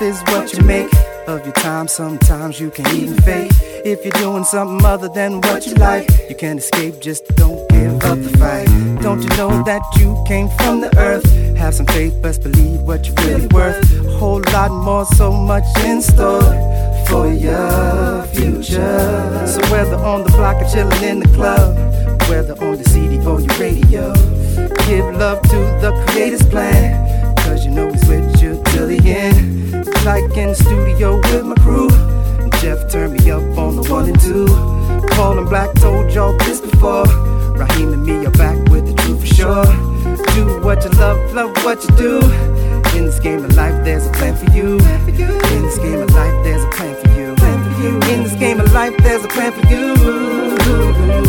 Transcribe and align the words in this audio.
life 0.00 0.14
is 0.14 0.22
what 0.32 0.52
you 0.52 0.62
make 0.64 0.92
of 1.26 1.44
your 1.44 1.54
time. 1.54 1.88
Sometimes 1.88 2.60
you 2.60 2.70
can 2.70 2.86
even 2.96 3.16
fake. 3.22 3.50
If 3.84 4.04
you're 4.04 4.22
doing 4.22 4.44
something 4.44 4.84
other 4.84 5.08
than 5.08 5.40
what 5.42 5.66
you 5.66 5.74
like, 5.74 6.08
you 6.28 6.36
can't 6.36 6.58
escape. 6.58 7.00
Just 7.00 7.26
don't 7.36 7.68
give 7.70 7.94
up 8.04 8.18
the 8.20 8.36
fight. 8.38 8.66
Don't 9.02 9.22
you 9.22 9.28
know 9.36 9.62
that 9.64 9.82
you 9.98 10.22
came 10.26 10.48
from 10.50 10.80
the 10.80 10.96
earth? 10.98 11.24
Have 11.56 11.74
some 11.74 11.86
faith, 11.86 12.20
best 12.22 12.42
believe 12.42 12.80
what 12.80 13.06
you're 13.06 13.14
really 13.26 13.46
worth. 13.48 13.82
A 14.04 14.18
whole 14.18 14.42
lot 14.52 14.70
more, 14.70 15.04
so 15.06 15.32
much 15.32 15.64
in 15.84 16.02
store 16.02 16.42
for 17.08 17.32
your 17.32 18.22
future. 18.34 19.46
So 19.46 19.60
whether 19.70 19.96
on 19.96 20.24
the 20.24 20.30
block 20.30 20.56
or 20.56 20.66
chillin' 20.66 21.02
in 21.02 21.20
the 21.20 21.28
club, 21.28 21.76
whether 22.28 22.54
on 22.64 22.76
the 22.76 22.84
CD 22.84 23.16
or 23.26 23.40
your 23.40 23.56
radio, 23.58 24.12
give 24.86 25.04
love 25.16 25.40
to 25.42 25.58
the 25.82 25.92
creator's 26.08 26.46
plan. 26.46 27.36
Cause 27.38 27.64
you 27.64 27.70
know 27.70 27.90
he's 27.90 28.06
with 28.06 28.42
you 28.42 28.62
till 28.66 28.86
the 28.86 28.98
end. 29.04 29.57
Like 30.08 30.38
in 30.38 30.48
the 30.48 30.54
studio 30.54 31.16
with 31.16 31.44
my 31.44 31.54
crew. 31.56 31.90
Jeff 32.62 32.90
turned 32.90 33.12
me 33.12 33.30
up 33.30 33.42
on 33.58 33.76
the 33.76 33.82
one 33.92 34.08
and 34.08 34.18
two. 34.18 34.46
Paul 35.14 35.36
and 35.36 35.46
Black 35.46 35.74
told 35.74 36.10
y'all 36.14 36.34
this 36.38 36.62
before. 36.62 37.04
Raheem 37.52 37.92
and 37.92 38.06
me 38.06 38.24
are 38.24 38.30
back 38.30 38.56
with 38.70 38.86
the 38.86 38.94
truth 39.02 39.20
for 39.20 39.26
sure. 39.26 39.64
Do 40.32 40.64
what 40.64 40.82
you 40.82 40.90
love, 40.98 41.20
love 41.34 41.52
what 41.62 41.84
you 41.84 41.94
do. 41.98 42.20
In 42.96 43.04
this 43.04 43.20
game 43.20 43.44
of 43.44 43.54
life, 43.54 43.84
there's 43.84 44.06
a 44.06 44.12
plan 44.12 44.34
for 44.34 44.50
you. 44.56 44.78
In 44.78 45.62
this 45.68 45.76
game 45.76 46.00
of 46.00 46.10
life, 46.14 46.36
there's 46.42 46.64
a 46.64 46.70
plan 46.70 46.94
for 47.02 47.10
you. 47.12 47.28
In 48.08 48.22
this 48.24 48.34
game 48.40 48.60
of 48.60 48.72
life, 48.72 48.96
there's 49.04 49.24
a 49.26 49.28
plan 49.28 49.52
for 49.52 49.66
you. 49.68 49.92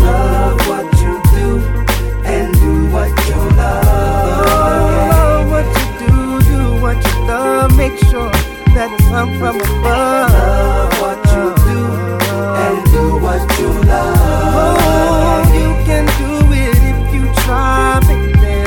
Love 0.07 0.57
what 0.69 0.85
you 1.03 1.19
do 1.35 1.59
and 2.23 2.53
do 2.53 2.87
what 2.95 3.09
you 3.27 3.35
love. 3.59 4.47
Love 4.47 5.49
what 5.51 5.67
you 5.67 5.85
do, 5.99 6.13
do 6.47 6.81
what 6.81 6.95
you 6.95 7.27
love. 7.27 7.75
Make 7.75 7.97
sure 8.07 8.38
that 8.79 8.93
it's 8.93 9.09
come 9.09 9.37
from 9.37 9.57
above. 9.59 10.31
Love 10.31 11.01
what 11.01 11.19
you 11.35 11.45
do 11.67 11.81
and 12.63 12.77
do 12.95 13.05
what 13.25 13.41
you 13.59 13.67
love. 13.83 14.15
Oh, 14.55 15.43
you 15.51 15.69
can 15.83 16.05
do 16.23 16.31
it 16.55 16.79
if 16.91 17.13
you 17.13 17.23
try, 17.43 17.99
baby. 18.07 18.63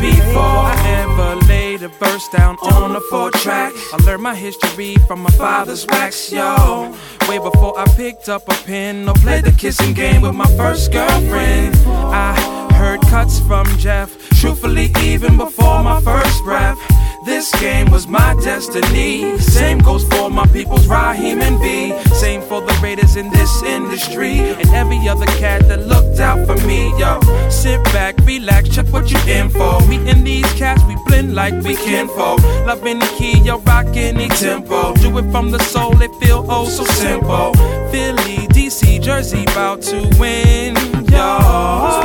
Before 0.00 0.64
I 0.64 0.76
ever 1.02 1.36
laid 1.46 1.82
a 1.82 1.88
verse 1.88 2.26
down 2.28 2.56
on 2.62 2.96
a 2.96 3.00
four 3.10 3.30
track, 3.32 3.74
I 3.92 3.98
learned 4.06 4.22
my 4.22 4.34
history 4.34 4.96
from 5.06 5.20
my 5.20 5.30
father's 5.32 5.86
wax, 5.86 6.32
yo. 6.32 6.96
Way 7.28 7.38
before 7.38 7.78
I 7.78 7.84
picked 7.96 8.30
up 8.30 8.48
a 8.48 8.56
pen 8.64 9.06
or 9.10 9.14
played 9.16 9.44
the 9.44 9.52
kissing 9.52 9.92
game 9.92 10.22
with 10.22 10.34
my 10.34 10.50
first 10.56 10.90
girlfriend. 10.90 11.76
I 11.86 12.32
heard 12.72 13.02
cuts 13.02 13.40
from 13.40 13.66
Jeff, 13.76 14.08
truthfully, 14.40 14.90
even 15.00 15.36
before 15.36 15.82
my 15.82 16.00
first 16.00 16.42
breath. 16.44 16.78
This 17.22 17.52
game 17.60 17.90
was 17.90 18.06
my 18.06 18.34
destiny. 18.42 19.38
Same 19.38 19.78
goes 19.78 20.04
for 20.04 20.30
my 20.30 20.46
people's 20.46 20.86
Raheem 20.86 21.42
and 21.42 21.60
B. 21.60 21.92
Same 22.14 22.40
for 22.40 22.62
the 22.62 22.72
Raiders 22.82 23.16
in 23.16 23.30
this 23.30 23.62
industry. 23.62 24.38
And 24.38 24.68
every 24.70 25.06
other 25.06 25.26
cat 25.26 25.68
that 25.68 25.86
looked 25.86 26.18
out 26.18 26.46
for 26.46 26.56
me, 26.66 26.88
yo. 26.98 27.20
Sit 27.50 27.84
back, 27.84 28.16
relax, 28.24 28.70
check 28.70 28.86
what 28.86 29.10
you 29.10 29.18
in 29.30 29.50
for. 29.50 29.80
Me 29.86 29.96
and 30.08 30.26
these 30.26 30.50
cats, 30.54 30.82
we 30.84 30.96
blend 31.06 31.34
like 31.34 31.54
we 31.62 31.76
can 31.76 32.08
kinfolk. 32.08 32.42
Love 32.66 32.84
any 32.86 33.06
key, 33.18 33.38
yo, 33.40 33.58
rock 33.60 33.86
any 33.96 34.28
tempo. 34.28 34.94
Do 34.94 35.18
it 35.18 35.30
from 35.30 35.50
the 35.50 35.58
soul, 35.58 36.00
it 36.00 36.14
feel 36.16 36.46
oh 36.48 36.66
so 36.68 36.84
simple. 36.84 37.52
Philly, 37.90 38.48
DC, 38.48 39.02
Jersey, 39.02 39.44
bout 39.46 39.82
to 39.82 40.00
win, 40.18 40.74
yo. 41.10 42.00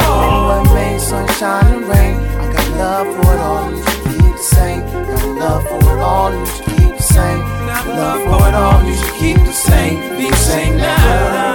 Sunshine 0.97 1.67
and 1.67 1.87
rain. 1.87 2.15
I 2.15 2.51
got 2.51 2.77
love 2.77 3.15
for 3.15 3.33
it 3.33 3.39
all, 3.39 3.94
all, 6.05 6.31
you 6.31 6.45
should 6.45 6.65
keep 6.65 6.91
the 6.97 7.01
same. 7.01 7.39
Love 7.99 8.21
for 8.29 8.47
it 8.47 8.53
all, 8.53 8.83
you 8.85 8.95
should 8.95 9.15
keep 9.15 9.37
the 9.37 9.51
same. 9.51 9.97
Be 10.17 10.29
the 10.29 10.35
same 10.35 10.77
now. 10.77 11.54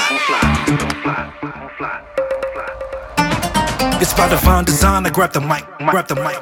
It's 4.00 4.14
by 4.14 4.26
divine 4.30 4.64
design, 4.64 5.04
I 5.04 5.10
grab 5.10 5.32
the 5.34 5.40
mic, 5.42 5.66
grab 5.90 6.08
the 6.08 6.14
mic. 6.14 6.38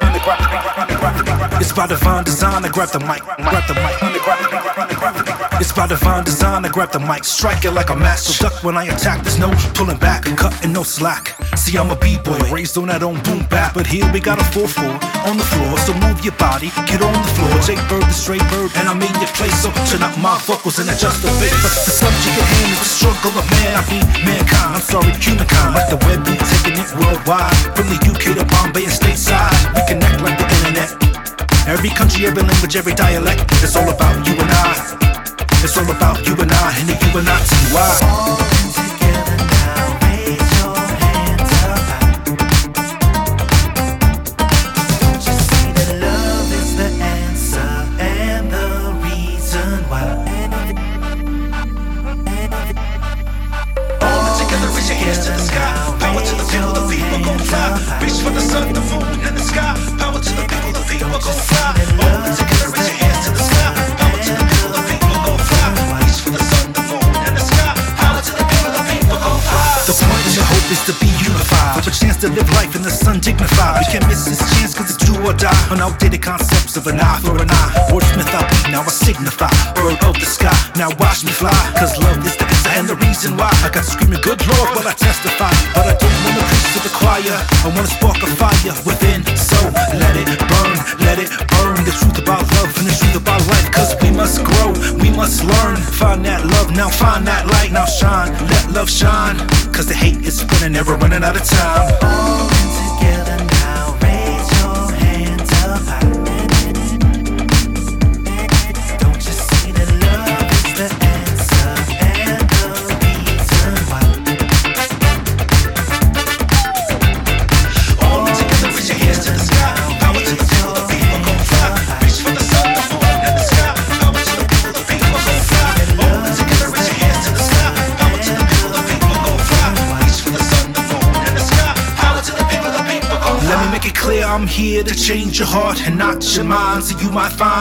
It's 1.59 1.73
by 1.73 1.87
divine 1.87 2.23
design, 2.23 2.63
I 2.63 2.69
grab 2.69 2.91
the 2.91 2.99
mic, 2.99 3.23
grab 3.23 3.67
the 3.67 3.73
mic. 3.73 5.59
It's 5.59 5.73
by 5.73 5.85
divine 5.85 6.23
design, 6.23 6.63
I 6.63 6.69
grab 6.69 6.93
the 6.93 6.99
mic, 6.99 7.25
strike 7.25 7.65
it 7.65 7.71
like 7.71 7.89
a 7.89 7.95
master. 7.97 8.41
Duck 8.41 8.63
when 8.63 8.77
I 8.77 8.85
attack, 8.85 9.23
there's 9.23 9.37
no 9.37 9.51
pulling 9.73 9.97
back, 9.97 10.23
cutting 10.37 10.71
no 10.71 10.83
slack. 10.83 11.35
See, 11.65 11.81
I'm 11.81 11.89
a 11.89 11.97
b-boy, 11.97 12.37
raised 12.53 12.77
on 12.77 12.93
that 12.93 13.01
own 13.01 13.17
boom 13.25 13.41
bap, 13.49 13.73
but 13.73 13.89
here 13.89 14.05
we 14.13 14.21
got 14.21 14.37
a 14.37 14.45
4-4 14.53 14.85
on 15.25 15.33
the 15.33 15.47
floor. 15.49 15.73
So 15.81 15.97
move 15.97 16.21
your 16.21 16.37
body, 16.37 16.69
get 16.85 17.01
on 17.01 17.09
the 17.09 17.31
floor. 17.33 17.49
J-BRD, 17.65 18.05
the 18.05 18.13
straybird, 18.13 18.69
and 18.77 18.85
I'm 18.85 19.01
in 19.01 19.09
your 19.17 19.33
place. 19.33 19.65
So 19.65 19.73
turn 19.89 20.05
up 20.05 20.13
my 20.21 20.37
vocals 20.45 20.77
and 20.77 20.85
adjust 20.93 21.25
the 21.25 21.33
bass. 21.41 21.57
But 21.65 21.73
the 21.73 21.89
subject 21.89 22.37
at 22.37 22.45
hand 22.53 22.69
is 22.69 22.85
the 22.85 22.91
struggle 23.01 23.33
of 23.33 23.45
man. 23.49 23.81
I 23.81 23.83
mean 23.89 24.05
mankind. 24.29 24.77
I'm 24.77 24.85
sorry, 24.85 25.09
humankind. 25.17 25.73
Like 25.73 25.89
the 25.89 25.97
web, 26.05 26.21
we 26.29 26.37
taking 26.53 26.77
it 26.77 26.85
worldwide. 27.01 27.57
From 27.73 27.89
the 27.89 27.97
UK 27.97 28.37
to 28.37 28.45
Bombay 28.45 28.85
and 28.85 28.93
stateside, 28.93 29.57
we 29.73 29.81
connect 29.89 30.21
like 30.21 30.37
the 30.37 30.45
internet. 30.45 30.93
Every 31.65 31.89
country, 31.89 32.29
every 32.29 32.45
language, 32.45 32.77
every 32.77 32.93
dialect. 32.93 33.41
It's 33.65 33.73
all 33.73 33.89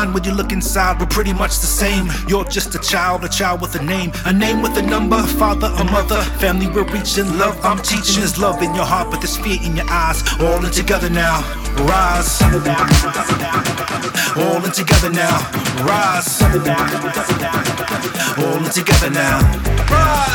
find 0.04 0.14
when 0.14 0.24
you 0.24 0.32
look 0.32 0.50
inside, 0.52 1.00
we're 1.00 1.06
pretty 1.06 1.32
much 1.32 1.60
the 1.60 1.66
same. 1.66 2.10
You're 2.28 2.44
just 2.44 2.74
a 2.74 2.78
child, 2.78 3.24
a 3.24 3.28
child 3.28 3.60
with 3.60 3.74
a 3.76 3.82
name, 3.82 4.12
a 4.26 4.32
name 4.32 4.62
with 4.62 4.76
a 4.76 4.82
number, 4.82 5.22
father, 5.22 5.72
a 5.78 5.84
mother, 5.84 6.20
family. 6.40 6.66
We're 6.68 6.84
reaching 6.92 7.38
love. 7.38 7.58
I'm 7.64 7.78
teaching 7.78 8.22
is 8.22 8.38
love 8.38 8.62
in 8.62 8.74
your 8.74 8.84
heart, 8.84 9.10
but 9.10 9.20
there's 9.20 9.36
fear 9.36 9.58
in 9.62 9.76
your 9.76 9.88
eyes. 9.88 10.22
All 10.40 10.64
in 10.64 10.72
together 10.72 11.10
now, 11.10 11.42
rise. 11.88 12.42
All 14.36 14.64
in 14.64 14.72
together 14.72 15.10
now, 15.10 15.38
rise. 15.84 16.42
All 18.38 18.64
in 18.64 18.70
together 18.70 19.10
now, 19.10 19.40
rise. 19.90 20.34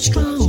Tonight 0.00 0.39